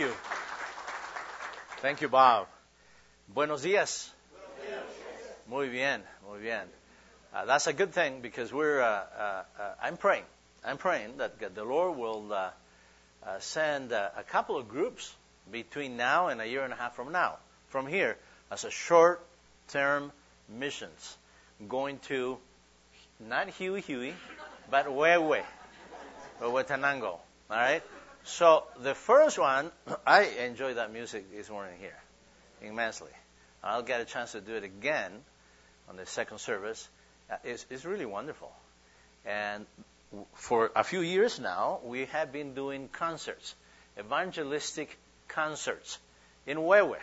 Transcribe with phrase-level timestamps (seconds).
[0.00, 0.12] you.
[1.82, 2.46] Thank you, Bob.
[3.28, 4.08] Buenos días.
[5.46, 6.62] Muy bien, muy bien.
[7.34, 8.80] Uh, that's a good thing because we're.
[8.80, 10.24] Uh, uh, uh I'm praying.
[10.64, 12.50] I'm praying that the Lord will uh,
[13.26, 15.14] uh, send a couple of groups
[15.52, 17.36] between now and a year and a half from now,
[17.68, 18.16] from here,
[18.50, 20.12] as a short-term
[20.48, 21.16] missions,
[21.68, 22.38] going to
[23.18, 24.14] not Huey Huey,
[24.70, 25.44] but Huehue,
[26.40, 27.04] Huehuetenango.
[27.04, 27.20] All
[27.50, 27.82] right.
[28.24, 29.70] So the first one,
[30.06, 31.98] I enjoy that music this morning here
[32.62, 33.10] immensely.
[33.62, 35.12] I'll get a chance to do it again
[35.88, 36.88] on the second service.
[37.30, 38.52] Uh, it's, it's really wonderful.
[39.24, 39.66] And
[40.34, 43.54] for a few years now, we have been doing concerts,
[43.98, 45.98] evangelistic concerts
[46.46, 46.96] in Huehue.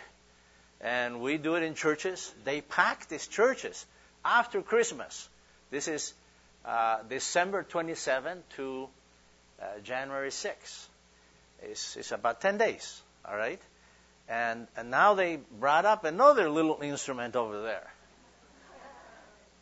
[0.80, 2.32] And we do it in churches.
[2.44, 3.84] They pack these churches
[4.24, 5.28] after Christmas.
[5.70, 6.14] This is
[6.64, 8.88] uh, December 27 to
[9.60, 10.88] uh, January 6.
[11.62, 13.60] It's, it's about 10 days, all right?
[14.28, 17.90] And, and now they brought up another little instrument over there.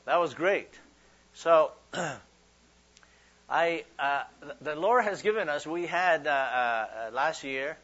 [0.04, 0.68] That was great.
[1.34, 1.72] So,
[3.48, 4.22] I, uh,
[4.60, 7.76] the Lord has given us, we had uh, uh, last year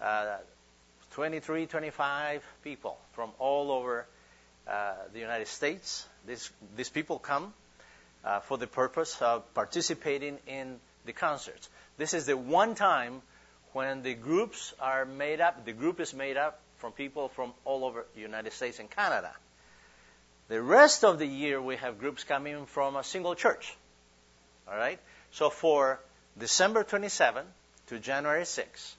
[0.00, 0.36] uh,
[1.12, 4.06] 23, 25 people from all over
[4.68, 6.06] uh, the United States.
[6.26, 7.52] These, these people come
[8.24, 11.68] uh, for the purpose of participating in the concerts.
[11.98, 13.22] This is the one time
[13.72, 17.84] when the groups are made up, the group is made up from people from all
[17.84, 19.32] over the United States and Canada.
[20.48, 23.76] The rest of the year, we have groups coming from a single church.
[24.68, 24.98] All right?
[25.32, 26.00] So for
[26.38, 27.44] December 27
[27.88, 28.96] to January 6,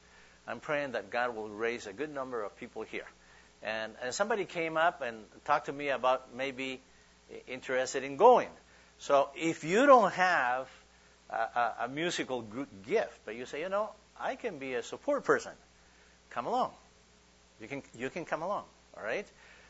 [0.48, 3.06] I'm praying that God will raise a good number of people here.
[3.64, 6.82] And, and somebody came up and talked to me about maybe
[7.48, 8.50] interested in going.
[9.00, 10.68] So if you don't have
[11.30, 12.46] a, a, a musical
[12.88, 13.90] gift, but you say, you know,
[14.22, 15.54] I can be a support person,
[16.30, 16.72] come along.
[17.60, 18.64] You can you can come along.
[18.98, 19.28] All right.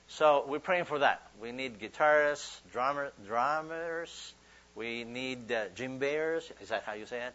[0.08, 1.22] So we're praying for that.
[1.42, 4.34] We need guitarists, drummer, drummers.
[4.76, 5.66] We need uh,
[6.00, 6.50] bears.
[6.62, 7.34] Is that how you say it?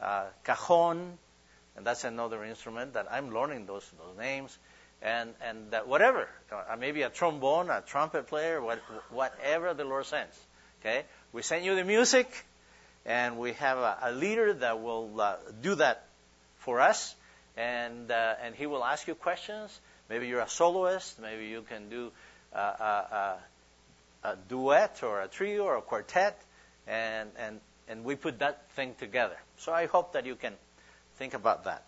[0.00, 1.18] Uh, cajon,
[1.76, 4.56] and that's another instrument that I'm learning those those names.
[5.00, 8.80] And and whatever, uh, maybe a trombone, a trumpet player, what,
[9.10, 10.36] whatever the Lord sends.
[10.80, 12.28] Okay, we send you the music,
[13.06, 16.07] and we have a, a leader that will uh, do that
[16.58, 17.14] for us,
[17.56, 19.78] and uh, and he will ask you questions.
[20.08, 21.20] Maybe you're a soloist.
[21.20, 22.10] Maybe you can do
[22.52, 23.38] a, a,
[24.24, 26.40] a duet or a trio or a quartet,
[26.86, 29.36] and and and we put that thing together.
[29.58, 30.54] So I hope that you can
[31.16, 31.82] think about that.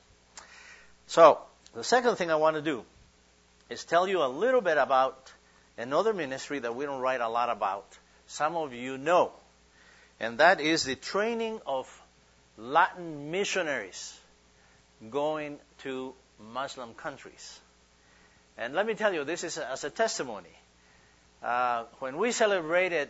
[1.07, 1.39] So
[1.75, 2.85] the second thing I want to do
[3.69, 5.33] is tell you a little bit about
[5.79, 7.87] another ministry that we don't write a lot about.
[8.27, 9.33] Some of you know,
[10.19, 11.87] and that is the training of
[12.57, 14.20] Latin missionaries
[15.09, 16.15] going to
[16.53, 17.61] Muslim countries.
[18.59, 20.55] And let me tell you, this is as a testimony.
[21.43, 23.09] Uh, when we celebrated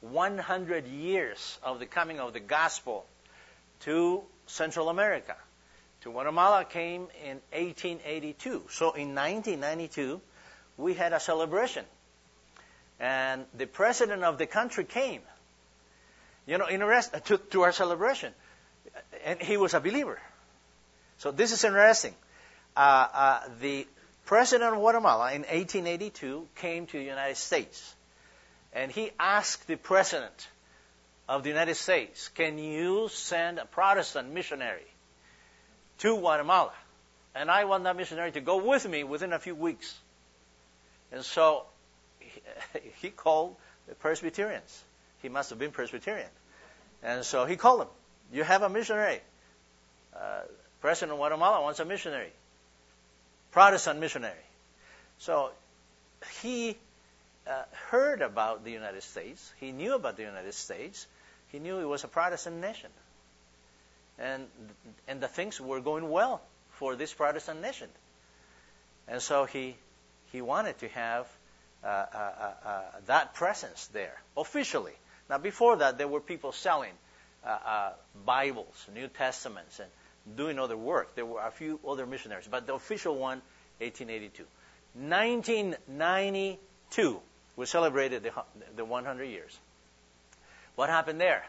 [0.00, 3.04] 100 years of the coming of the gospel
[3.80, 5.36] to Central America,
[6.02, 8.62] to Guatemala came in 1882.
[8.70, 10.20] So in 1992,
[10.76, 11.84] we had a celebration.
[13.00, 15.22] And the president of the country came,
[16.46, 18.32] you know, in to, to our celebration.
[19.24, 20.20] And he was a believer.
[21.18, 22.14] So this is interesting.
[22.76, 22.80] Uh,
[23.12, 23.86] uh, the
[24.24, 27.94] president of Guatemala in 1882 came to the United States,
[28.72, 30.48] and he asked the president
[31.28, 34.86] of the United States, "Can you send a Protestant missionary
[35.98, 36.72] to Guatemala?"
[37.34, 39.98] And I want that missionary to go with me within a few weeks.
[41.10, 41.64] And so
[43.00, 43.56] he, called
[43.88, 44.84] the Presbyterians.
[45.22, 46.28] He must have been Presbyterian.
[47.02, 47.88] And so he called them.
[48.32, 49.20] You have a missionary.
[50.14, 50.42] Uh,
[50.82, 52.32] President of Guatemala wants a missionary,
[53.52, 54.34] Protestant missionary.
[55.18, 55.50] So
[56.40, 56.76] he
[57.46, 59.52] uh, heard about the United States.
[59.60, 61.06] He knew about the United States.
[61.52, 62.90] He knew it was a Protestant nation.
[64.18, 64.48] And,
[65.06, 66.42] and the things were going well
[66.72, 67.88] for this Protestant nation.
[69.06, 69.76] And so he,
[70.32, 71.28] he wanted to have
[71.84, 74.94] uh, uh, uh, uh that presence there officially.
[75.30, 76.92] Now, before that, there were people selling
[77.46, 77.90] uh,
[78.26, 79.88] Bibles, New Testaments, and
[80.36, 81.14] doing other work.
[81.14, 83.42] There were a few other missionaries, but the official one,
[83.78, 84.44] 1882.
[84.94, 87.20] 1992,
[87.56, 88.32] we celebrated the,
[88.76, 89.58] the 100 years.
[90.74, 91.44] What happened there?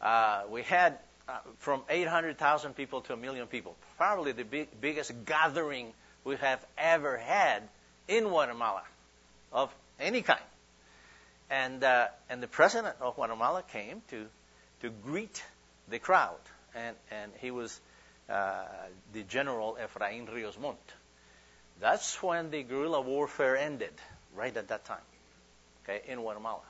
[0.00, 5.12] Uh, we had uh, from 800,000 people to a million people, probably the big, biggest
[5.24, 5.92] gathering
[6.24, 7.62] we have ever had
[8.08, 8.82] in Guatemala
[9.52, 10.40] of any kind.
[11.50, 14.26] And, uh, and the president of Guatemala came to,
[14.80, 15.42] to greet
[15.88, 16.40] the crowd.
[16.74, 17.78] And, and he was
[18.32, 18.64] uh,
[19.12, 20.78] the general Efrain Rios Montt.
[21.80, 23.92] That's when the guerrilla warfare ended,
[24.34, 25.06] right at that time,
[25.84, 26.60] okay, in Guatemala.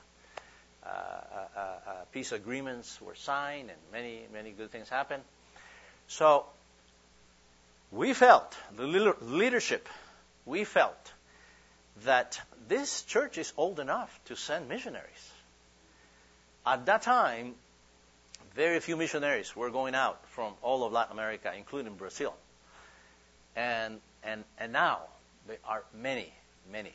[0.85, 5.23] Uh, uh, uh, peace agreements were signed and many, many good things happened.
[6.07, 6.45] So
[7.91, 8.85] we felt, the
[9.21, 9.87] leadership,
[10.45, 11.13] we felt
[12.03, 15.31] that this church is old enough to send missionaries.
[16.65, 17.55] At that time,
[18.55, 22.33] very few missionaries were going out from all of Latin America, including Brazil.
[23.55, 24.99] And, and, and now
[25.47, 26.31] there are many,
[26.71, 26.93] many.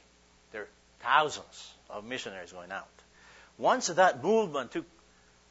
[0.52, 0.68] There are
[1.00, 2.88] thousands of missionaries going out.
[3.58, 4.84] Once that movement took,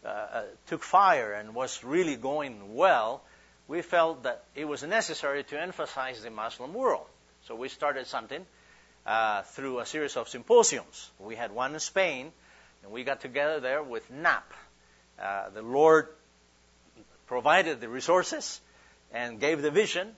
[0.05, 3.21] uh, uh, took fire and was really going well,
[3.67, 7.05] we felt that it was necessary to emphasize the Muslim world.
[7.47, 8.45] So we started something
[9.05, 11.09] uh, through a series of symposiums.
[11.19, 12.31] We had one in Spain,
[12.83, 14.53] and we got together there with NAP.
[15.21, 16.07] Uh, the Lord
[17.27, 18.61] provided the resources
[19.13, 20.09] and gave the vision,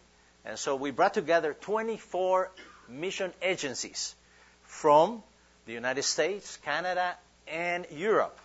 [0.46, 2.52] and so we brought together 24
[2.90, 4.16] mission agencies
[4.64, 5.24] from
[5.66, 7.16] the United States, Canada,
[7.48, 8.38] and Europe.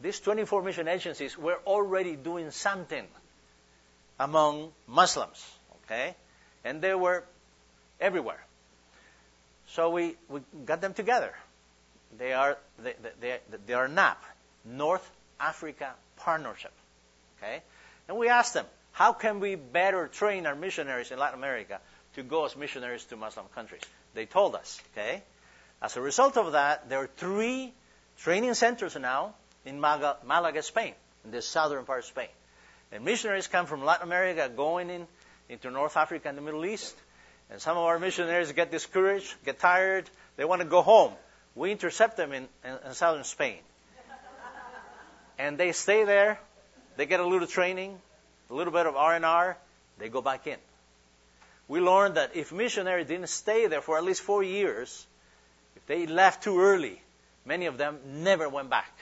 [0.00, 3.06] These 24 mission agencies were already doing something
[4.18, 5.44] among Muslims,
[5.84, 6.14] okay?
[6.64, 7.24] And they were
[8.00, 8.44] everywhere.
[9.68, 11.32] So we, we got them together.
[12.18, 14.22] They are, they, they, they are NAP,
[14.64, 15.08] North
[15.40, 16.72] Africa Partnership,
[17.38, 17.62] okay?
[18.08, 21.80] And we asked them, how can we better train our missionaries in Latin America
[22.14, 23.82] to go as missionaries to Muslim countries?
[24.14, 25.22] They told us, okay?
[25.82, 27.72] As a result of that, there are three
[28.18, 29.34] training centers now
[29.64, 30.94] in Malaga, Spain,
[31.24, 32.28] in the southern part of Spain.
[32.92, 35.06] And missionaries come from Latin America going in,
[35.48, 36.96] into North Africa and the Middle East.
[37.50, 41.12] And some of our missionaries get discouraged, get tired, they want to go home.
[41.54, 43.58] We intercept them in, in, in southern Spain.
[45.38, 46.38] And they stay there,
[46.96, 47.98] they get a little training,
[48.50, 49.56] a little bit of R&R,
[49.98, 50.58] they go back in.
[51.68, 55.06] We learned that if missionaries didn't stay there for at least four years,
[55.74, 57.00] if they left too early,
[57.44, 58.92] many of them never went back.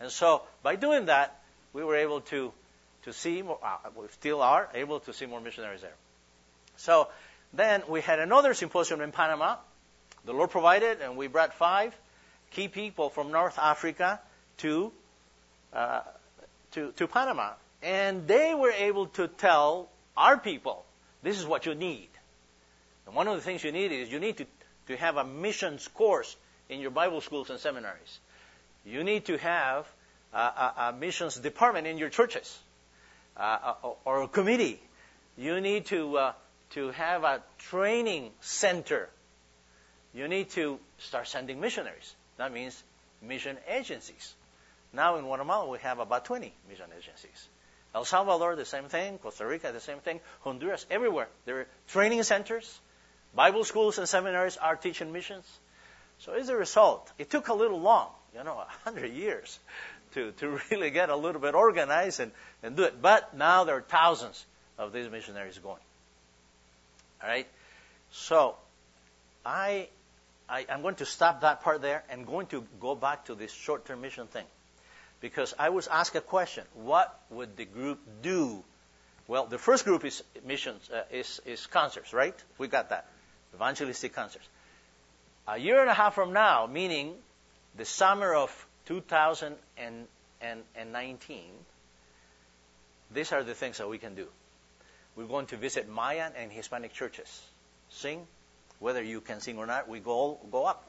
[0.00, 1.40] And so by doing that,
[1.72, 2.52] we were able to,
[3.04, 5.94] to see more, uh, we still are able to see more missionaries there.
[6.76, 7.08] So
[7.52, 9.56] then we had another symposium in Panama.
[10.24, 11.94] The Lord provided, and we brought five
[12.52, 14.20] key people from North Africa
[14.58, 14.92] to,
[15.72, 16.00] uh,
[16.72, 17.52] to, to Panama.
[17.82, 20.84] And they were able to tell our people,
[21.22, 22.08] this is what you need.
[23.06, 24.46] And one of the things you need is you need to,
[24.88, 26.36] to have a missions course
[26.68, 28.18] in your Bible schools and seminaries.
[28.84, 29.86] You need to have
[30.32, 32.58] a, a, a missions department in your churches
[33.36, 33.74] uh,
[34.04, 34.80] or a committee.
[35.36, 36.32] You need to, uh,
[36.70, 39.08] to have a training center.
[40.12, 42.14] You need to start sending missionaries.
[42.36, 42.82] That means
[43.22, 44.34] mission agencies.
[44.92, 47.48] Now in Guatemala, we have about 20 mission agencies.
[47.94, 49.18] El Salvador, the same thing.
[49.18, 50.20] Costa Rica, the same thing.
[50.40, 51.28] Honduras, everywhere.
[51.46, 52.78] There are training centers.
[53.34, 55.46] Bible schools and seminaries are teaching missions.
[56.20, 59.58] So as a result, it took a little long, you know, a hundred years
[60.14, 62.32] to, to really get a little bit organized and,
[62.62, 63.00] and do it.
[63.00, 64.44] But now there are thousands
[64.78, 65.80] of these missionaries going.
[67.22, 67.46] All right?
[68.10, 68.56] So
[69.44, 69.88] I,
[70.48, 73.52] I, am going to stop that part there and going to go back to this
[73.52, 74.44] short-term mission thing.
[75.20, 76.64] Because I was asked a question.
[76.74, 78.62] What would the group do?
[79.26, 82.36] Well, the first group is missions, uh, is, is concerts, right?
[82.56, 83.06] We got that.
[83.54, 84.46] Evangelistic concerts
[85.48, 87.14] a year and a half from now, meaning
[87.76, 91.42] the summer of 2019,
[93.10, 94.28] these are the things that we can do.
[95.16, 97.42] We're going to visit Mayan and Hispanic churches.
[97.88, 98.26] Sing,
[98.78, 100.86] whether you can sing or not, we go go up,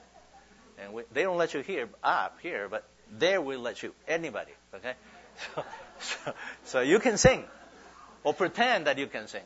[0.78, 2.84] and we, they don't let you here up here, but
[3.18, 4.52] there we'll let you anybody.
[4.74, 4.94] Okay,
[5.56, 5.64] so,
[6.00, 6.34] so,
[6.66, 7.44] so you can sing,
[8.24, 9.44] or pretend that you can sing,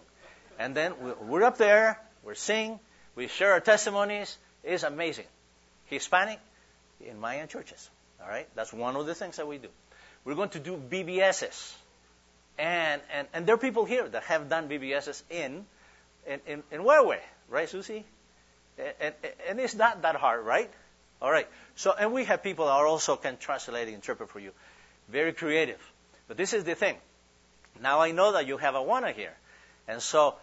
[0.59, 0.93] and then
[1.27, 2.79] we're up there, we're sing,
[3.15, 5.25] we share our testimonies, It's amazing.
[5.85, 6.39] Hispanic
[7.01, 7.89] in Mayan churches.
[8.21, 8.47] All right?
[8.55, 9.67] That's one of the things that we do.
[10.25, 11.73] We're going to do BBSs.
[12.57, 15.65] And, and, and there are people here that have done BBSs in,
[16.25, 18.05] in, in, in Huehue, right, Susie?
[18.77, 19.13] And, and,
[19.49, 20.71] and it's not that hard, right?
[21.23, 21.47] All right.
[21.75, 24.51] So, and we have people that are also can translate and interpret for you.
[25.09, 25.79] Very creative.
[26.27, 26.97] But this is the thing.
[27.81, 29.33] Now I know that you have Awana here.
[29.87, 30.35] And so,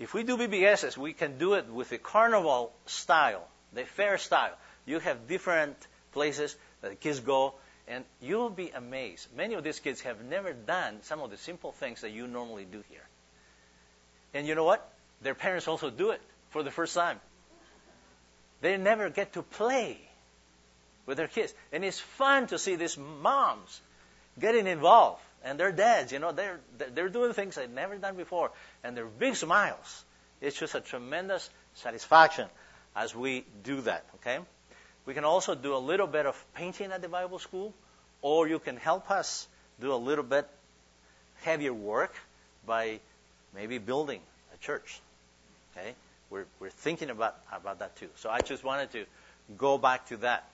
[0.00, 4.56] if we do BBSs, we can do it with the carnival style the fair style.
[4.86, 5.76] You have different
[6.12, 7.54] places that the kids go,
[7.88, 9.28] and you'll be amazed.
[9.36, 12.64] Many of these kids have never done some of the simple things that you normally
[12.64, 13.06] do here.
[14.34, 14.86] And you know what?
[15.22, 16.20] Their parents also do it
[16.50, 17.20] for the first time.
[18.60, 19.98] They never get to play
[21.06, 21.54] with their kids.
[21.72, 23.80] And it's fun to see these moms
[24.38, 26.60] getting involved and their dads, you know, they're
[26.94, 28.50] they're doing things they've never done before,
[28.84, 30.04] and they're big smiles.
[30.40, 32.48] It's just a tremendous satisfaction
[32.94, 34.04] as we do that.
[34.16, 34.38] Okay,
[35.04, 37.74] we can also do a little bit of painting at the Bible school,
[38.20, 39.48] or you can help us
[39.80, 40.48] do a little bit
[41.42, 42.14] heavier work
[42.66, 43.00] by
[43.54, 44.20] maybe building
[44.54, 45.00] a church.
[45.76, 45.94] Okay,
[46.30, 48.08] we're we're thinking about about that too.
[48.16, 49.06] So I just wanted to
[49.58, 50.44] go back to that.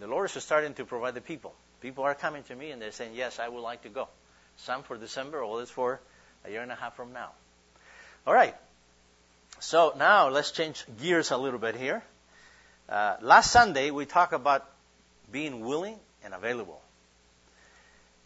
[0.00, 1.54] The Lord is starting to provide the people.
[1.82, 4.08] People are coming to me and they're saying, Yes, I would like to go.
[4.56, 6.00] Some for December, others for
[6.44, 7.30] a year and a half from now.
[8.26, 8.54] All right.
[9.60, 12.02] So now let's change gears a little bit here.
[12.88, 14.66] Uh, last Sunday we talked about
[15.30, 16.80] being willing and available.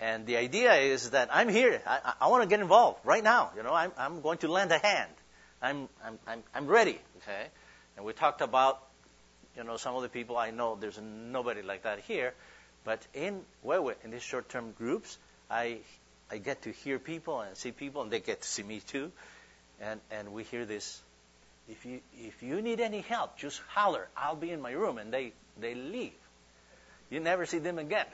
[0.00, 1.80] And the idea is that I'm here.
[1.86, 3.50] I, I want to get involved right now.
[3.56, 5.10] You know, I'm, I'm going to lend a hand.
[5.62, 7.00] I'm, I'm, I'm, I'm ready.
[7.18, 7.46] Okay.
[7.96, 8.82] And we talked about,
[9.56, 10.76] you know, some of the people I know.
[10.78, 12.34] There's nobody like that here.
[12.84, 15.16] But in Huehue, in these short-term groups,
[15.50, 15.78] I
[16.30, 19.12] I get to hear people and see people, and they get to see me too.
[19.80, 21.02] And and we hear this.
[21.68, 24.08] If you if you need any help, just holler.
[24.16, 26.12] I'll be in my room, and they they leave.
[27.10, 28.06] You never see them again.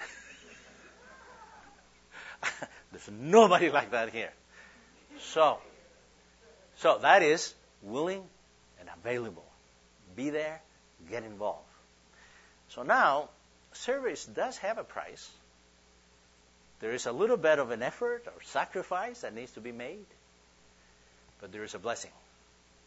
[2.93, 4.31] There's nobody like that here.
[5.21, 5.59] So
[6.77, 8.23] so that is willing
[8.81, 9.45] and available.
[10.17, 10.61] Be there,
[11.09, 11.67] get involved.
[12.71, 13.29] So now
[13.73, 15.29] service does have a price.
[16.81, 20.07] There is a little bit of an effort or sacrifice that needs to be made,
[21.41, 22.13] but there is a blessing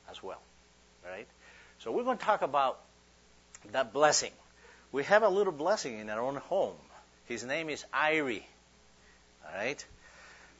[0.09, 0.41] as well.
[1.05, 1.27] Right?
[1.79, 2.79] So we're going to talk about
[3.71, 4.31] that blessing.
[4.91, 6.75] We have a little blessing in our own home.
[7.25, 8.43] His name is Irie.
[9.45, 9.85] All right?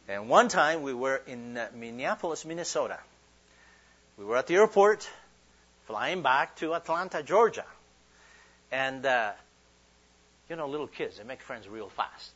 [0.07, 2.99] And one time we were in Minneapolis, Minnesota.
[4.17, 5.09] We were at the airport
[5.85, 7.65] flying back to Atlanta, Georgia.
[8.71, 9.31] And uh,
[10.49, 12.31] you know, little kids, they make friends real fast.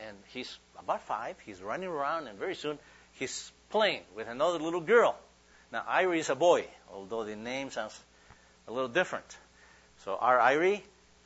[0.00, 2.78] And he's about five, he's running around, and very soon
[3.12, 5.16] he's playing with another little girl.
[5.72, 7.98] Now, Irie is a boy, although the name sounds
[8.66, 9.36] a little different.
[10.04, 10.80] So, our Irie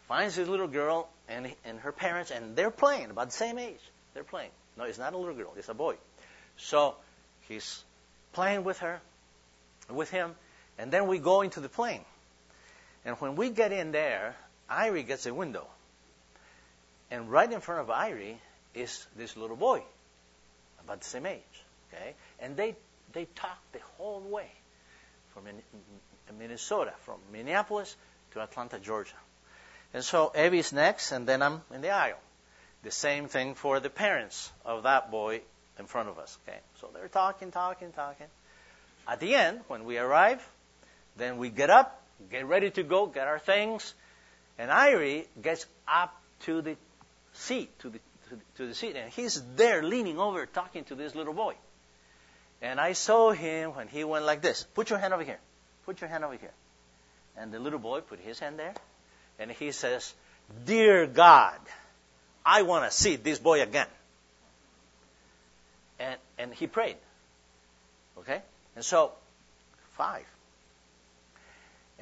[0.08, 3.80] finds this little girl and, and her parents, and they're playing about the same age.
[4.14, 4.50] They're playing.
[4.76, 5.96] No, it's not a little girl, it's a boy.
[6.56, 6.96] So,
[7.42, 7.84] he's
[8.32, 9.00] playing with her,
[9.90, 10.34] with him,
[10.78, 12.04] and then we go into the plane.
[13.04, 14.36] And when we get in there,
[14.70, 15.66] Irie gets a window.
[17.10, 18.36] And right in front of Irie
[18.74, 19.82] is this little boy,
[20.84, 21.42] about the same age.
[21.92, 22.74] Okay, and they
[23.12, 24.50] they talk the whole way
[25.34, 25.44] from
[26.38, 27.94] Minnesota, from Minneapolis
[28.32, 29.16] to Atlanta, Georgia.
[29.92, 32.18] And so Evie's next, and then I'm in the aisle.
[32.82, 35.42] The same thing for the parents of that boy
[35.78, 36.38] in front of us.
[36.48, 38.26] Okay, so they're talking, talking, talking.
[39.06, 40.40] At the end, when we arrive,
[41.16, 43.94] then we get up, get ready to go, get our things,
[44.58, 46.76] and Irie gets up to the
[47.32, 51.14] seat, to the, to, to the seat, and he's there leaning over talking to this
[51.14, 51.54] little boy.
[52.60, 54.64] And I saw him when he went like this.
[54.74, 55.38] Put your hand over here.
[55.84, 56.52] Put your hand over here.
[57.36, 58.74] And the little boy put his hand there,
[59.38, 60.14] and he says,
[60.64, 61.58] Dear God,
[62.44, 63.86] I want to see this boy again.
[65.98, 66.96] And, and he prayed.
[68.18, 68.42] Okay?
[68.76, 69.12] And so,
[69.92, 70.24] five.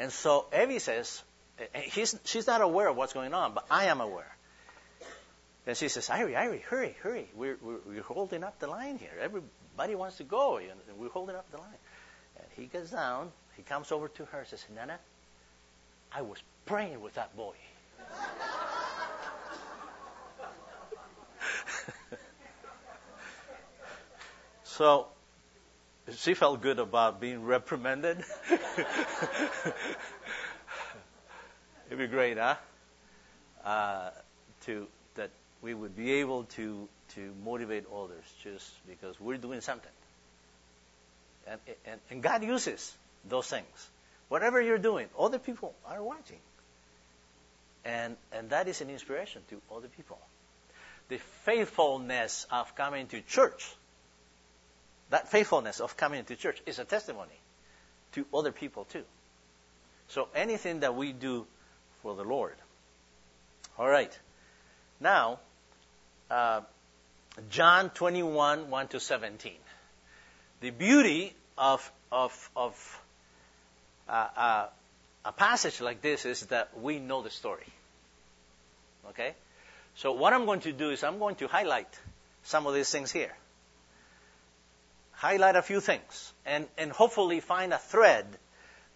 [0.00, 1.22] And so Evie says,
[1.58, 4.34] eh, he's, she's not aware of what's going on, but I am aware.
[5.66, 7.28] And she says, Irie, Irie, hurry, hurry.
[7.36, 9.10] We're, we're, we're holding up the line here.
[9.20, 10.56] Everybody wants to go.
[10.56, 11.68] And we're holding up the line.
[12.38, 13.30] And he gets down.
[13.58, 14.98] He comes over to her and says, Nana,
[16.10, 17.52] I was praying with that boy.
[24.64, 25.08] so
[26.16, 28.24] she felt good about being reprimanded.
[31.86, 32.56] It'd be great, huh?
[33.64, 34.10] Uh,
[34.66, 34.86] to
[35.16, 35.30] that
[35.62, 39.90] we would be able to, to motivate others just because we're doing something.
[41.46, 42.94] And, and, and God uses
[43.28, 43.90] those things.
[44.28, 46.38] Whatever you're doing, other people are watching.
[47.84, 50.18] And, and that is an inspiration to other people.
[51.08, 53.68] The faithfulness of coming to church,
[55.10, 57.38] that faithfulness of coming to church is a testimony
[58.12, 59.04] to other people too.
[60.08, 61.46] So anything that we do
[62.02, 62.54] for the Lord.
[63.78, 64.16] All right.
[65.00, 65.38] Now,
[66.30, 66.62] uh,
[67.50, 69.52] John 21, 1 to 17.
[70.60, 73.02] The beauty of, of, of
[74.08, 74.66] uh, uh,
[75.24, 77.66] a passage like this is that we know the story.
[79.10, 79.34] Okay?
[79.96, 81.88] So what I'm going to do is I'm going to highlight
[82.44, 83.32] some of these things here.
[85.20, 88.24] Highlight a few things and, and hopefully find a thread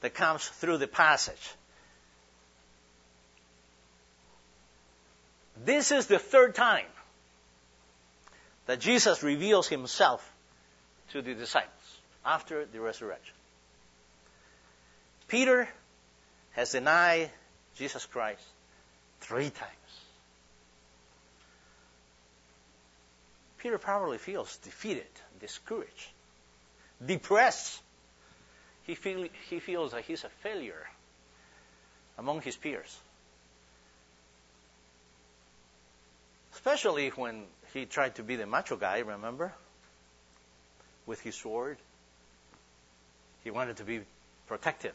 [0.00, 1.52] that comes through the passage.
[5.66, 6.86] This is the third time
[8.64, 10.26] that Jesus reveals himself
[11.12, 13.34] to the disciples after the resurrection.
[15.28, 15.68] Peter
[16.52, 17.28] has denied
[17.76, 18.40] Jesus Christ
[19.20, 19.70] three times.
[23.58, 25.06] Peter probably feels defeated,
[25.38, 26.13] discouraged,
[27.06, 27.80] depressed.
[28.84, 30.86] He, feel, he feels that he's a failure
[32.18, 32.98] among his peers.
[36.54, 39.52] Especially when he tried to be the macho guy, remember?
[41.06, 41.78] With his sword.
[43.42, 44.00] He wanted to be
[44.46, 44.94] protective.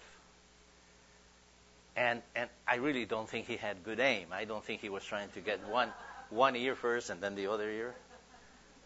[1.96, 4.28] And, and I really don't think he had good aim.
[4.32, 5.90] I don't think he was trying to get one,
[6.30, 7.94] one ear first and then the other ear.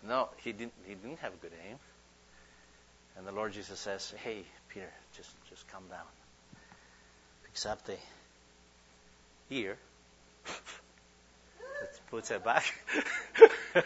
[0.05, 1.77] No, he didn't, he didn't have good aim.
[3.17, 6.05] And the Lord Jesus says, Hey, Peter, just, just calm down.
[7.45, 7.95] Picks up the
[9.49, 9.77] ear,
[12.09, 12.63] puts it back,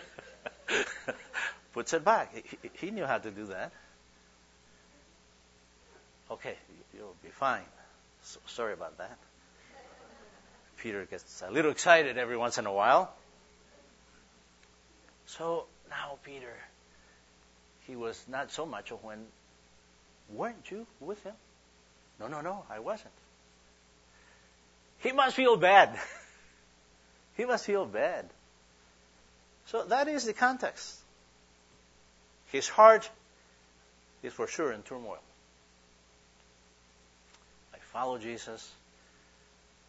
[1.74, 2.34] puts it back.
[2.34, 3.72] He, he knew how to do that.
[6.32, 6.56] Okay,
[6.96, 7.64] you'll be fine.
[8.24, 9.18] So, sorry about that.
[10.78, 13.12] Peter gets a little excited every once in a while.
[15.26, 16.54] So now, Peter,
[17.88, 19.26] he was not so much when,
[20.30, 21.34] weren't you with him?
[22.20, 23.14] No, no, no, I wasn't.
[25.00, 25.98] He must feel bad.
[27.38, 28.26] he must feel bad.
[29.68, 30.98] So that is the context.
[32.52, 33.10] His heart
[34.24, 35.20] is for sure in turmoil.
[37.74, 38.70] I follow Jesus.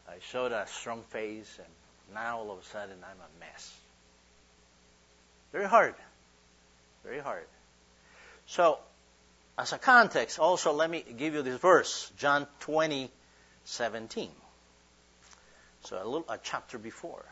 [0.09, 3.75] I showed a strong face, and now all of a sudden I'm a mess.
[5.53, 5.95] Very hard.
[7.05, 7.47] Very hard.
[8.49, 8.79] So,
[9.59, 13.11] as a context, also let me give you this verse, John 20,
[13.65, 14.31] 17.
[15.85, 17.25] So a little a chapter before.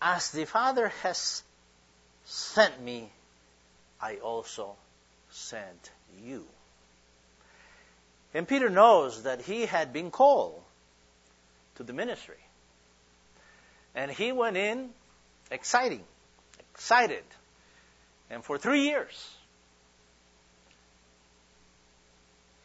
[0.00, 1.42] As the Father has
[2.24, 3.10] sent me,
[4.00, 4.76] I also
[5.30, 5.90] sent
[6.24, 6.46] you.
[8.32, 10.62] And Peter knows that he had been called
[11.76, 12.42] to the ministry.
[13.94, 14.90] And he went in
[15.50, 16.04] exciting,
[16.72, 17.24] excited.
[18.30, 19.34] And for three years,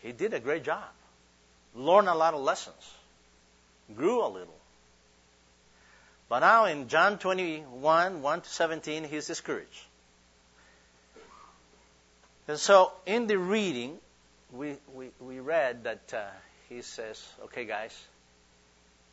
[0.03, 0.83] he did a great job.
[1.73, 2.93] Learned a lot of lessons.
[3.95, 4.53] Grew a little.
[6.29, 9.85] But now in John 21, 1 to 17, he's discouraged.
[12.47, 13.97] And so in the reading,
[14.51, 16.23] we, we, we read that uh,
[16.69, 17.97] he says, okay, guys,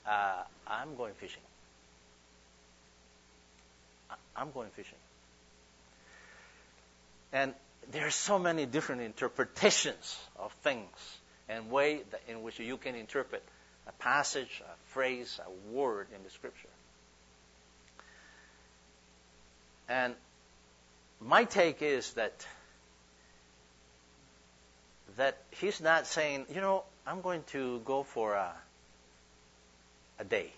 [0.07, 1.43] uh, I'm going fishing.
[4.35, 4.99] I'm going fishing.
[7.33, 7.55] And
[7.93, 13.43] there are so many different interpretations of things and way in which you can interpret
[13.87, 16.69] a passage, a phrase, a word in the scripture.
[19.89, 20.15] And
[21.21, 22.47] my take is that
[25.17, 28.53] that he's not saying, you know, I'm going to go for a,
[30.21, 30.53] a day,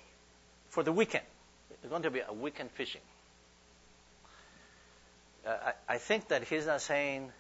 [0.69, 1.25] for the weekend.
[1.71, 3.01] It's going to be a weekend fishing.
[5.47, 7.33] Uh, I, I, think that he's not saying,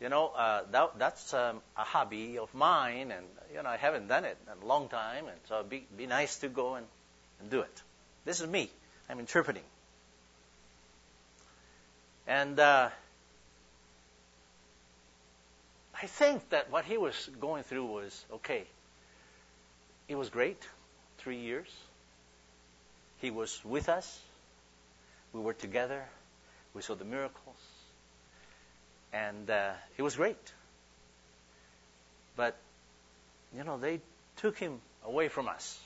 [0.00, 4.08] you know, uh, that, that's um, a hobby of mine, and you know, I haven't
[4.08, 6.86] done it in a long time, and so it'd be, be nice to go and,
[7.40, 7.82] and do it.
[8.24, 8.70] This is me.
[9.08, 9.62] I'm interpreting.
[12.26, 12.88] And uh,
[16.00, 18.64] I think that what he was going through was okay.
[20.08, 20.62] It was great,
[21.18, 21.68] three years.
[23.18, 24.20] He was with us.
[25.32, 26.04] We were together.
[26.74, 27.56] We saw the miracles.
[29.12, 30.52] And uh, it was great.
[32.36, 32.56] But,
[33.56, 34.00] you know, they
[34.36, 35.78] took him away from us.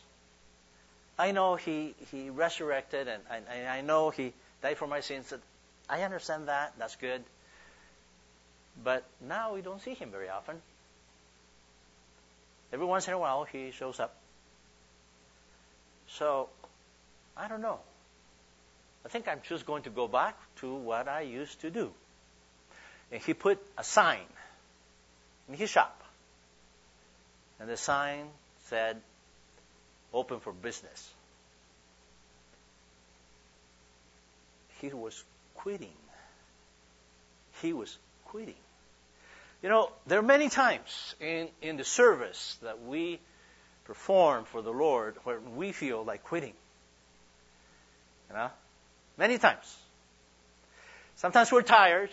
[1.18, 5.34] I know he, he resurrected, and I, I know he died for my sins.
[5.90, 6.72] I understand that.
[6.78, 7.22] That's good.
[8.82, 10.56] But now we don't see him very often.
[12.72, 14.14] Every once in a while he shows up.
[16.08, 16.48] So,
[17.36, 17.80] I don't know.
[19.08, 21.90] I think I'm just going to go back to what I used to do.
[23.10, 24.26] And he put a sign
[25.48, 26.02] in his shop.
[27.58, 28.26] And the sign
[28.66, 29.00] said,
[30.12, 31.10] open for business.
[34.82, 35.96] He was quitting.
[37.62, 38.60] He was quitting.
[39.62, 43.20] You know, there are many times in, in the service that we
[43.86, 46.52] perform for the Lord where we feel like quitting.
[48.28, 48.50] You know?
[49.18, 49.76] Many times.
[51.16, 52.10] Sometimes we're tired.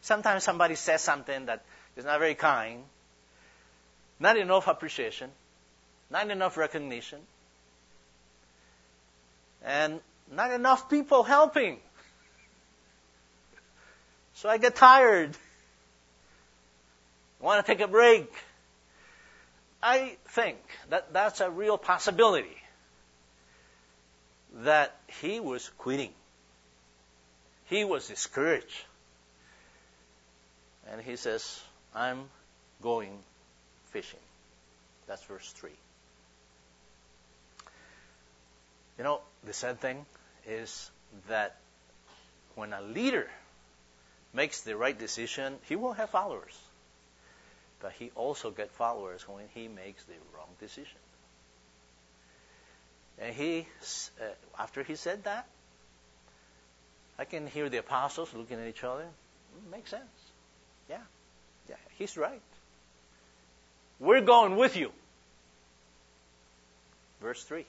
[0.00, 1.62] Sometimes somebody says something that
[1.96, 2.82] is not very kind.
[4.18, 5.30] Not enough appreciation.
[6.10, 7.20] Not enough recognition.
[9.64, 10.00] And
[10.32, 11.78] not enough people helping.
[14.34, 15.36] So I get tired.
[17.40, 18.32] I want to take a break.
[19.82, 20.58] I think
[20.88, 22.56] that that's a real possibility
[24.62, 26.10] that he was quitting.
[27.70, 28.84] He was discouraged.
[30.90, 31.62] And he says,
[31.94, 32.24] I'm
[32.82, 33.16] going
[33.92, 34.18] fishing.
[35.06, 35.70] That's verse 3.
[38.98, 40.04] You know, the sad thing
[40.48, 40.90] is
[41.28, 41.56] that
[42.56, 43.28] when a leader
[44.34, 46.58] makes the right decision, he will have followers.
[47.80, 50.98] But he also get followers when he makes the wrong decision.
[53.20, 53.66] And he,
[54.20, 54.24] uh,
[54.58, 55.46] after he said that,
[57.20, 59.02] I can hear the apostles looking at each other.
[59.02, 60.08] It makes sense.
[60.88, 61.02] Yeah.
[61.68, 62.40] Yeah, he's right.
[63.98, 64.90] We're going with you.
[67.20, 67.66] Verse 3.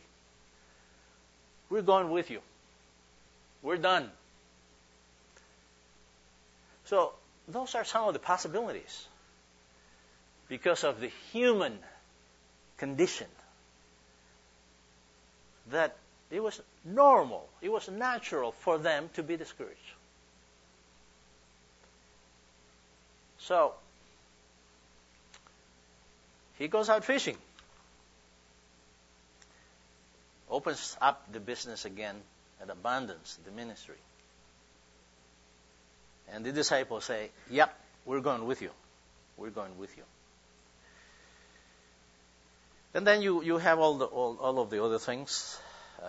[1.69, 2.39] We're going with you.
[3.61, 4.09] We're done.
[6.85, 7.11] So,
[7.49, 9.05] those are some of the possibilities
[10.47, 11.77] because of the human
[12.77, 13.27] condition
[15.71, 15.97] that
[16.29, 19.77] it was normal, it was natural for them to be discouraged.
[23.39, 23.73] So,
[26.57, 27.37] he goes out fishing,
[30.49, 32.15] opens up the business again,
[32.61, 33.95] and abandons the ministry.
[36.31, 38.69] And the disciples say, Yep, we're going with you.
[39.37, 40.03] We're going with you.
[42.93, 45.57] And then you, you have all, the, all, all of the other things.
[46.01, 46.07] Uh,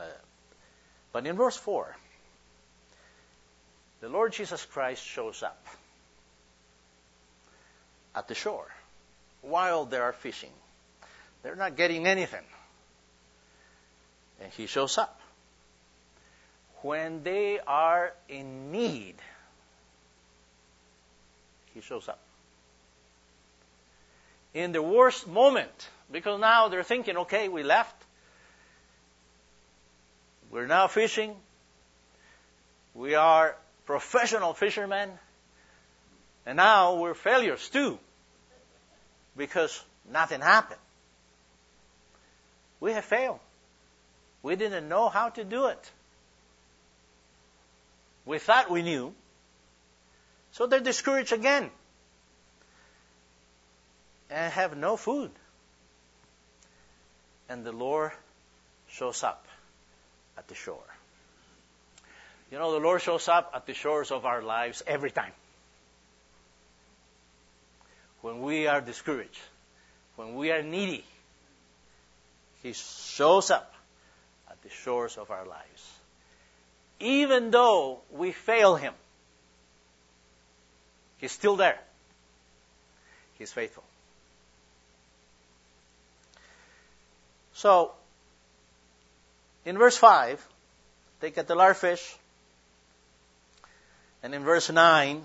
[1.12, 1.94] but in verse 4,
[4.00, 5.66] the Lord Jesus Christ shows up
[8.14, 8.66] at the shore
[9.42, 10.50] while they are fishing.
[11.42, 12.44] They're not getting anything.
[14.40, 15.20] And he shows up.
[16.82, 19.14] When they are in need,
[21.74, 22.18] he shows up.
[24.52, 27.94] In the worst moment, because now they're thinking, okay, we left.
[30.52, 31.34] We're now fishing.
[32.94, 35.10] We are professional fishermen.
[36.46, 37.98] And now we're failures too.
[39.36, 40.80] Because nothing happened.
[42.78, 43.40] We have failed.
[44.42, 45.90] We didn't know how to do it.
[48.26, 49.14] We thought we knew.
[50.52, 51.70] So they're discouraged again.
[54.30, 55.30] And have no food
[57.52, 58.12] and the Lord
[58.88, 59.46] shows up
[60.36, 60.78] at the shore.
[62.50, 65.32] You know, the Lord shows up at the shores of our lives every time.
[68.20, 69.40] When we are discouraged,
[70.16, 71.04] when we are needy,
[72.62, 73.74] He shows up
[74.50, 75.92] at the shores of our lives.
[77.00, 78.94] Even though we fail Him,
[81.18, 81.78] He's still there.
[83.38, 83.84] He's faithful.
[87.54, 87.92] So,
[89.64, 90.46] in verse 5,
[91.20, 92.16] they get the large fish.
[94.22, 95.22] And in verse 9,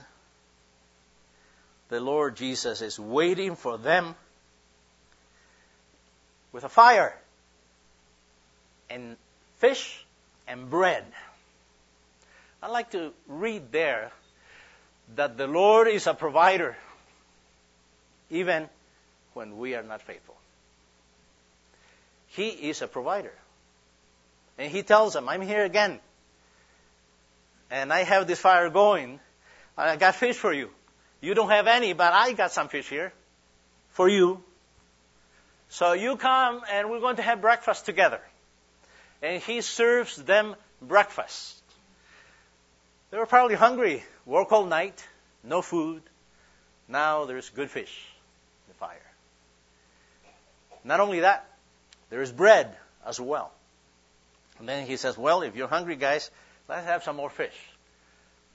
[1.90, 4.16] the Lord Jesus is waiting for them
[6.52, 7.16] with a fire
[8.90, 9.18] and
[9.58, 10.06] fish
[10.48, 11.06] and bread.
[12.62, 14.12] I'd like to read there
[15.16, 16.76] that the Lord is a provider
[18.30, 18.68] even
[19.34, 20.36] when we are not faithful.
[22.28, 23.34] He is a provider.
[24.58, 26.00] And he tells them, I'm here again.
[27.70, 29.20] And I have this fire going.
[29.78, 30.70] I got fish for you.
[31.22, 33.14] You don't have any, but I got some fish here
[33.92, 34.44] for you.
[35.70, 38.22] So you come and we're going to have breakfast together.
[39.22, 41.56] And he serves them breakfast.
[43.12, 45.06] They were probably hungry, work all night,
[45.44, 46.02] no food.
[46.88, 48.06] Now there's good fish
[48.68, 49.02] in the fire.
[50.84, 51.46] Not only that,
[52.10, 53.52] there is bread as well.
[54.60, 56.32] And then he says, Well, if you're hungry, guys,
[56.68, 57.56] let's have some more fish.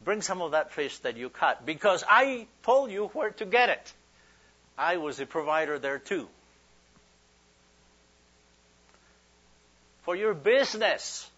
[0.05, 3.69] Bring some of that fish that you caught because I told you where to get
[3.69, 3.93] it.
[4.77, 6.29] I was the provider there too.
[10.03, 11.31] For your business,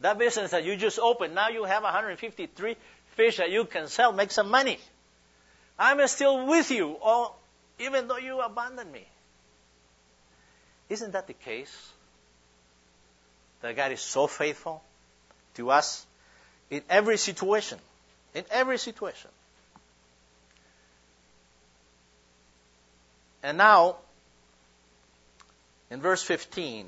[0.00, 2.76] that business that you just opened, now you have 153
[3.16, 4.78] fish that you can sell, make some money.
[5.78, 7.40] I'm still with you, all,
[7.78, 9.06] even though you abandoned me.
[10.90, 11.92] Isn't that the case?
[13.62, 14.82] That God is so faithful
[15.54, 16.04] to us
[16.70, 17.78] in every situation.
[18.34, 19.30] In every situation.
[23.42, 23.96] And now,
[25.90, 26.86] in verse 15,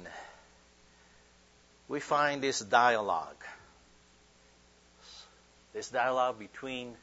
[1.88, 3.36] we find this dialogue.
[5.72, 6.94] This dialogue between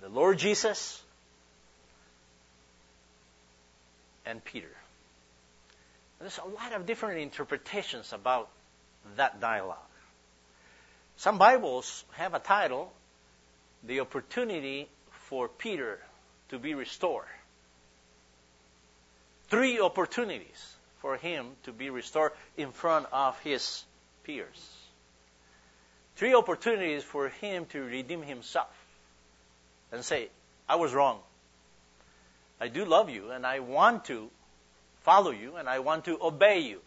[0.00, 1.02] the Lord Jesus,
[4.24, 4.70] and Peter.
[6.20, 8.48] There's a lot of different interpretations about
[9.16, 9.78] that dialogue.
[11.16, 12.92] Some Bibles have a title,
[13.84, 14.88] The Opportunity
[15.28, 15.98] for Peter
[16.48, 17.26] to be Restored.
[19.48, 23.84] Three opportunities for him to be restored in front of his
[24.24, 24.76] peers.
[26.16, 28.70] Three opportunities for him to redeem himself
[29.90, 30.28] and say,
[30.68, 31.18] I was wrong.
[32.60, 34.30] I do love you and I want to
[35.02, 36.80] follow you and I want to obey you.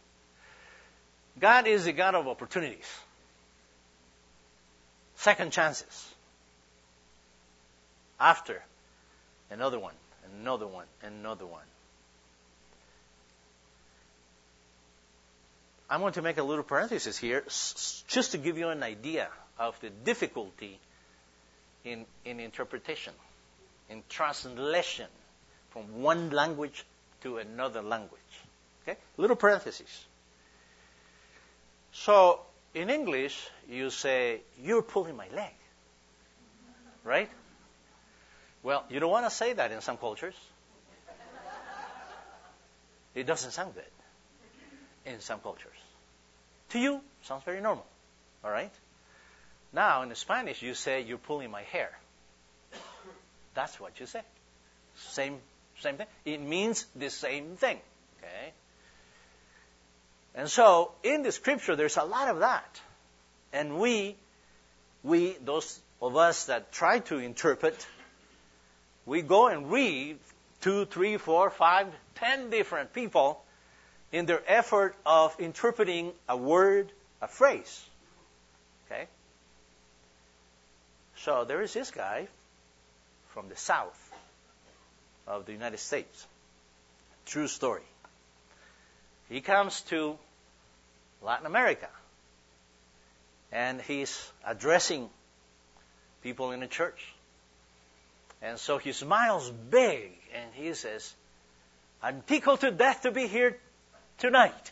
[1.40, 2.90] God is a God of opportunities.
[5.16, 6.14] Second chances.
[8.20, 8.62] After
[9.50, 9.94] another one,
[10.40, 11.64] another one, another one.
[15.90, 19.28] I'm going to make a little parenthesis here just to give you an idea
[19.60, 20.80] of the difficulty
[21.84, 23.14] in, in interpretation,
[23.90, 25.08] in translation
[25.72, 26.86] from one language
[27.22, 28.20] to another language.
[28.84, 28.98] Okay?
[29.18, 30.06] Little parenthesis.
[31.94, 32.42] So,
[32.74, 35.54] in English, you say, You're pulling my leg.
[37.04, 37.30] Right?
[38.64, 40.36] Well, you don't want to say that in some cultures.
[43.14, 43.84] It doesn't sound good
[45.06, 45.78] in some cultures.
[46.70, 47.86] To you, sounds very normal.
[48.44, 48.72] All right?
[49.72, 51.92] Now, in Spanish, you say, You're pulling my hair.
[53.54, 54.22] That's what you say.
[54.98, 55.38] Same,
[55.80, 56.08] same thing.
[56.26, 57.80] It means the same thing.
[58.18, 58.54] Okay?
[60.36, 62.82] And so, in the scripture, there's a lot of that.
[63.52, 64.16] And we,
[65.04, 67.86] we, those of us that try to interpret,
[69.06, 70.18] we go and read
[70.62, 73.44] two, three, four, five, ten different people
[74.12, 76.92] in their effort of interpreting a word,
[77.22, 77.86] a phrase.
[78.86, 79.08] Okay?
[81.18, 82.28] So there is this guy
[83.30, 84.00] from the south
[85.28, 86.28] of the United States.
[87.26, 87.84] True story.
[89.30, 90.18] He comes to
[91.22, 91.90] Latin America
[93.52, 95.10] and he's addressing
[96.22, 97.14] people in the church.
[98.42, 101.14] And so he smiles big and he says,
[102.02, 103.58] I'm tickled to death to be here
[104.18, 104.72] tonight.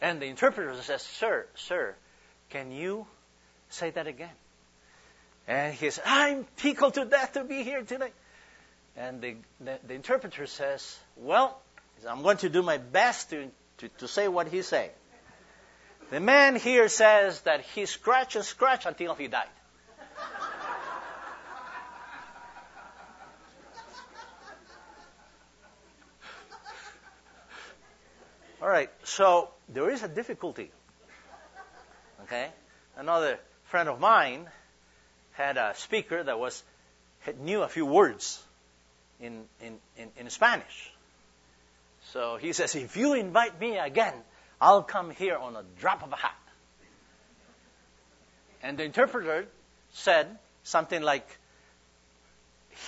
[0.00, 1.94] And the interpreter says, Sir, sir,
[2.50, 3.06] can you
[3.68, 4.30] say that again?
[5.46, 8.14] And he says, I'm tickled to death to be here tonight.
[8.96, 11.60] And the, the, the interpreter says, Well,
[12.06, 14.90] I'm going to do my best to, to, to say what he's saying.
[16.10, 19.48] The man here says that he scratched and scratched until he died.
[28.60, 30.70] All right, so there is a difficulty.
[32.24, 32.48] Okay?
[32.96, 34.48] Another friend of mine
[35.32, 36.62] had a speaker that was
[37.20, 38.42] had, knew a few words
[39.20, 40.92] in, in, in, in Spanish.
[42.12, 44.14] So he says, if you invite me again,
[44.60, 46.36] I'll come here on a drop of a hat.
[48.62, 49.46] And the interpreter
[49.92, 50.26] said
[50.64, 51.26] something like,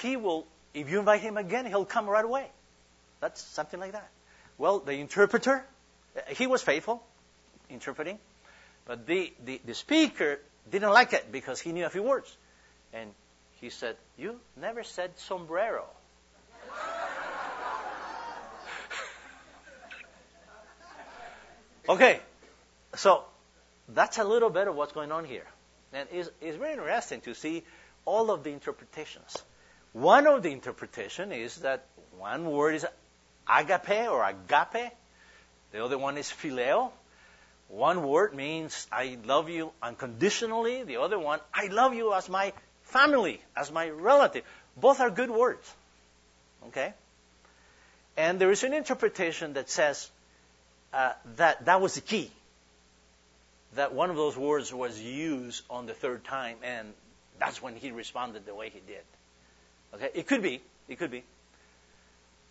[0.02, 2.46] he will, if you invite him again, he'll come right away.
[3.20, 4.08] That's something like that.
[4.58, 5.64] Well, the interpreter,
[6.28, 7.02] he was faithful,
[7.68, 8.18] interpreting,
[8.86, 12.34] but the, the, the speaker didn't like it because he knew a few words.
[12.92, 13.10] And
[13.60, 15.84] he said, You never said sombrero.
[21.88, 22.20] Okay,
[22.94, 23.24] so
[23.88, 25.46] that's a little bit of what's going on here.
[25.92, 27.64] And it's, it's very interesting to see
[28.04, 29.36] all of the interpretations.
[29.92, 31.84] One of the interpretation is that
[32.18, 32.86] one word is
[33.48, 34.92] agape or agape.
[35.72, 36.90] The other one is phileo.
[37.68, 40.82] One word means I love you unconditionally.
[40.82, 44.44] The other one, I love you as my family, as my relative.
[44.76, 45.74] Both are good words.
[46.68, 46.92] Okay?
[48.16, 50.10] And there is an interpretation that says
[50.92, 52.30] uh, that that was the key.
[53.74, 56.92] That one of those words was used on the third time, and
[57.38, 59.02] that's when he responded the way he did.
[59.94, 60.10] Okay?
[60.14, 60.60] It could be.
[60.88, 61.22] It could be.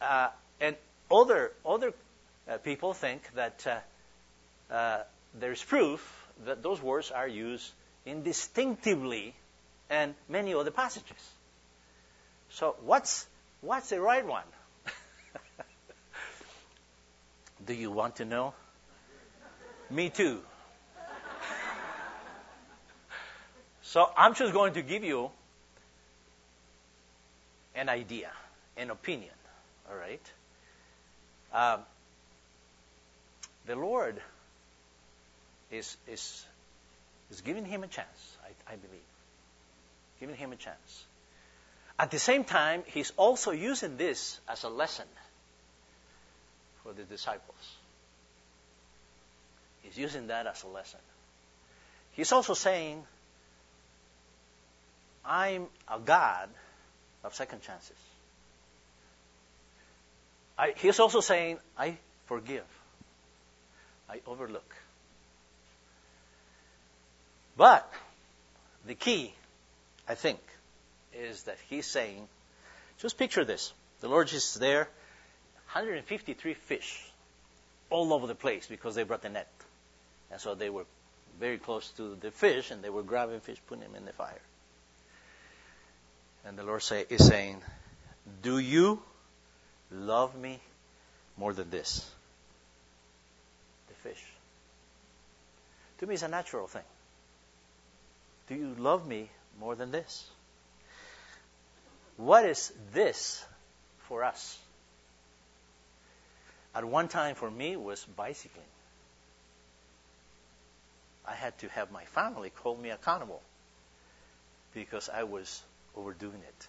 [0.02, 0.30] Uh,
[0.62, 0.76] and
[1.12, 1.94] other other
[2.48, 5.04] uh, people think that uh, uh,
[5.40, 7.70] there's proof that those words are used
[8.06, 9.36] indistinctively
[9.90, 11.34] and many other passages.
[12.52, 13.28] So what's
[13.62, 14.44] what's the right one?
[17.70, 18.56] Do you want to know?
[19.92, 20.40] Me too.
[23.84, 25.30] so I'm just going to give you
[27.76, 28.32] an idea,
[28.76, 29.36] an opinion.
[29.88, 30.32] All right.
[31.54, 31.82] Um,
[33.68, 34.20] the Lord
[35.70, 36.44] is, is,
[37.30, 39.10] is giving him a chance, I, I believe.
[40.20, 41.06] Giving him a chance.
[42.00, 45.06] At the same time, he's also using this as a lesson
[46.90, 47.76] for the disciples.
[49.84, 51.00] He's using that as a lesson.
[52.14, 53.04] He's also saying,
[55.24, 56.50] I'm a God
[57.24, 57.96] of second chances.
[60.58, 62.66] I, he's also saying, I forgive.
[64.10, 64.76] I overlook.
[67.56, 67.92] But
[68.88, 69.32] the key,
[70.08, 70.40] I think,
[71.14, 72.28] is that he's saying,
[73.00, 73.74] just picture this.
[74.02, 74.88] The Lord is there,
[75.74, 77.06] 153 fish
[77.92, 79.52] all over the place because they brought the net.
[80.32, 80.86] And so they were
[81.40, 84.42] very close to the fish and they were grabbing fish, putting them in the fire.
[86.44, 87.62] And the Lord say, is saying,
[88.42, 89.00] Do you
[89.92, 90.60] love me
[91.38, 92.10] more than this?
[93.90, 94.24] The fish.
[96.00, 96.84] To me, it's a natural thing.
[98.48, 99.30] Do you love me
[99.60, 100.26] more than this?
[102.18, 103.46] What is this
[104.08, 104.58] for us?
[106.76, 108.66] At one time, for me, was bicycling.
[111.28, 113.42] I had to have my family hold me accountable
[114.74, 115.62] because I was
[115.96, 116.68] overdoing it.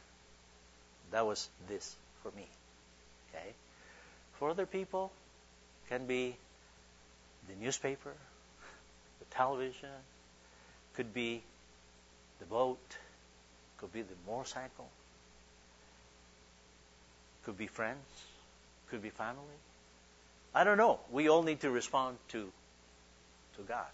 [1.12, 2.46] That was this for me.
[3.30, 3.52] Okay?
[4.38, 5.12] For other people,
[5.88, 6.36] can be
[7.48, 8.12] the newspaper,
[9.18, 9.88] the television,
[10.94, 11.42] could be
[12.38, 12.78] the boat,
[13.78, 14.88] could be the motorcycle,
[17.44, 18.06] could be friends,
[18.90, 19.58] could be family.
[20.54, 20.98] I don't know.
[21.10, 22.50] We all need to respond to
[23.56, 23.86] to God.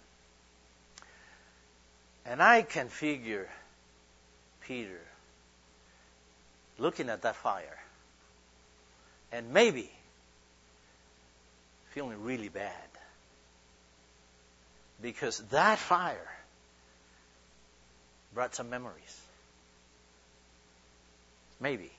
[2.25, 3.47] And I can figure
[4.61, 4.99] Peter
[6.77, 7.79] looking at that fire
[9.31, 9.89] and maybe
[11.91, 12.73] feeling really bad
[15.01, 16.29] because that fire
[18.33, 19.21] brought some memories.
[21.59, 21.91] Maybe.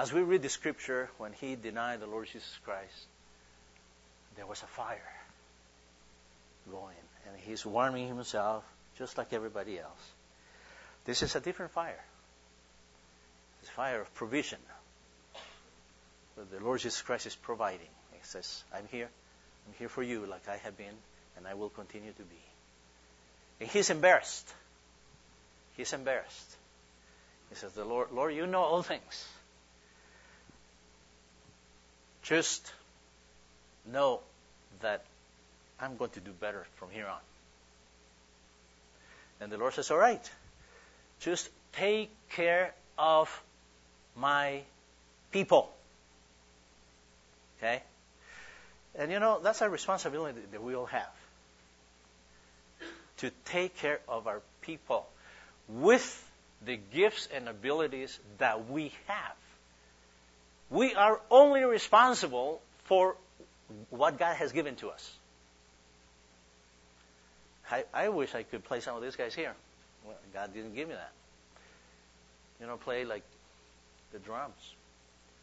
[0.00, 3.06] As we read the scripture, when he denied the Lord Jesus Christ,
[4.36, 5.12] there was a fire
[6.70, 8.64] going, and he's warming himself
[8.96, 10.10] just like everybody else.
[11.04, 12.02] This is a different fire.
[13.60, 14.58] It's fire of provision
[16.50, 17.88] the Lord Jesus Christ is providing.
[18.12, 19.08] He says, I'm here.
[19.66, 20.94] I'm here for you like I have been,
[21.36, 22.42] and I will continue to be.
[23.60, 24.48] And he's embarrassed.
[25.76, 26.56] He's embarrassed.
[27.50, 29.28] He says, The Lord, Lord, you know all things.
[32.30, 32.72] Just
[33.92, 34.20] know
[34.82, 35.02] that
[35.80, 37.18] I'm going to do better from here on.
[39.40, 40.30] And the Lord says, All right,
[41.18, 43.42] just take care of
[44.14, 44.60] my
[45.32, 45.72] people.
[47.58, 47.82] Okay?
[48.94, 51.10] And you know, that's a responsibility that we all have
[53.16, 55.04] to take care of our people
[55.68, 56.30] with
[56.64, 59.34] the gifts and abilities that we have.
[60.70, 63.16] We are only responsible for
[63.90, 65.12] what God has given to us.
[67.70, 69.54] I, I wish I could play some of these guys here.
[70.04, 71.12] Well, God didn't give me that.
[72.60, 73.22] You know, play like
[74.12, 74.74] the drums,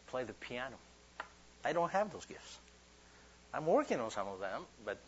[0.08, 0.76] play the piano.
[1.64, 2.58] I don't have those gifts.
[3.52, 4.98] I'm working on some of them, but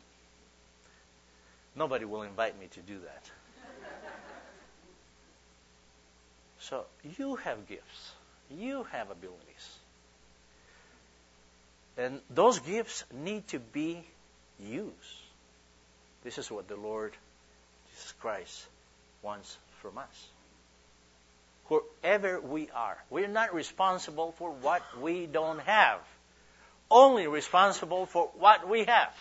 [1.76, 3.30] nobody will invite me to do that.
[6.58, 6.84] so
[7.18, 8.12] you have gifts,
[8.50, 9.79] you have abilities.
[12.00, 14.02] And those gifts need to be
[14.58, 14.94] used.
[16.24, 17.12] This is what the Lord
[17.90, 18.66] Jesus Christ
[19.22, 20.28] wants from us.
[21.66, 26.00] Wherever we are, we're not responsible for what we don't have,
[26.90, 29.14] only responsible for what we have.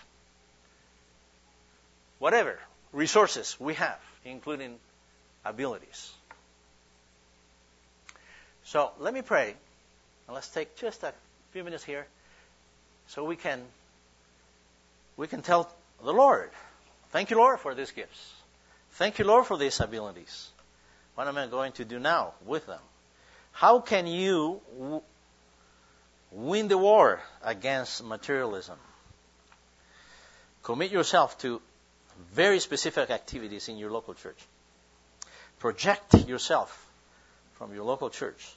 [2.18, 2.58] Whatever
[2.94, 4.80] resources we have, including
[5.44, 6.14] abilities.
[8.64, 9.54] So let me pray,
[10.28, 11.14] and let's take just a
[11.52, 12.08] few minutes here
[13.10, 13.62] so we can
[15.18, 15.70] we can tell
[16.04, 16.50] the Lord,
[17.12, 18.34] thank you, Lord, for these gifts.
[18.92, 20.50] Thank you, Lord, for these abilities.
[21.16, 22.80] What am I going to do now with them?
[23.52, 25.02] How can you w-
[26.32, 28.78] win the war against materialism?
[30.64, 31.62] Commit yourself to
[32.32, 34.40] very specific activities in your local church.
[35.60, 36.88] Project yourself
[37.58, 38.56] from your local church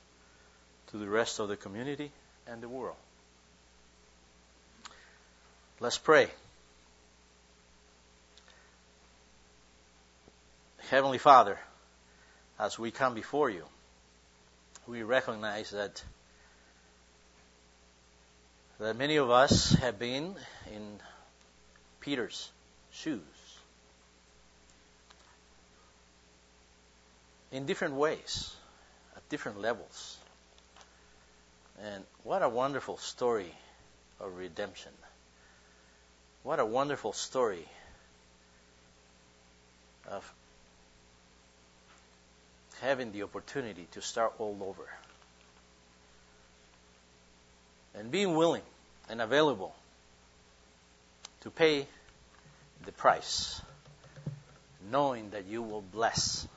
[0.88, 2.12] to the rest of the community
[2.46, 2.96] and the world.
[5.82, 6.28] Let's pray.
[10.90, 11.58] Heavenly Father,
[12.56, 13.64] as we come before you,
[14.86, 16.00] we recognize that
[18.78, 20.36] that many of us have been
[20.72, 21.00] in
[22.00, 22.52] Peter's
[22.92, 23.58] shoes
[27.50, 28.54] in different ways.
[29.16, 30.16] At different levels.
[31.82, 33.52] And what a wonderful story
[34.20, 34.92] of redemption.
[36.42, 37.64] What a wonderful story
[40.10, 40.32] of
[42.80, 44.88] having the opportunity to start all over.
[47.94, 48.62] And being willing
[49.08, 49.72] and available
[51.42, 51.86] to pay
[52.84, 53.60] the price,
[54.90, 56.48] knowing that you will bless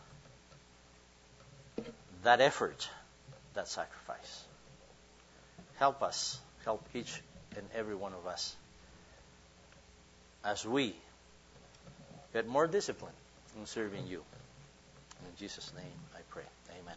[2.24, 2.90] that effort,
[3.54, 4.44] that sacrifice.
[5.76, 7.22] Help us, help each
[7.56, 8.56] and every one of us
[10.46, 10.96] as we
[12.34, 13.14] get more discipline
[13.60, 14.24] in serving you.
[15.26, 16.44] In Jesus' name I pray.
[16.80, 16.96] Amen.